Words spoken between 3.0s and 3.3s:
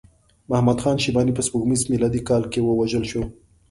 شو.